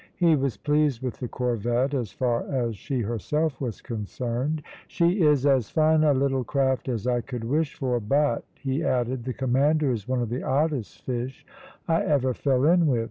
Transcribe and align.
He 0.15 0.35
was 0.35 0.57
pleased 0.57 1.03
with 1.03 1.19
the 1.19 1.27
corvette 1.27 1.93
as 1.93 2.11
far 2.11 2.41
as 2.51 2.75
she 2.75 3.01
herself 3.01 3.61
was 3.61 3.81
concerned. 3.81 4.63
"She 4.87 5.21
is 5.21 5.45
as 5.45 5.69
fine 5.69 6.03
a 6.03 6.11
little 6.11 6.43
craft 6.43 6.89
as 6.89 7.05
I 7.05 7.21
could 7.21 7.43
wish 7.43 7.75
for, 7.75 7.99
but," 7.99 8.43
he 8.55 8.83
added, 8.83 9.25
"the 9.25 9.33
commander 9.33 9.91
is 9.91 10.07
one 10.07 10.23
of 10.23 10.29
the 10.29 10.41
oddest 10.41 11.03
fish 11.05 11.45
I 11.87 12.01
ever 12.01 12.33
fell 12.33 12.65
in 12.65 12.87
with. 12.87 12.99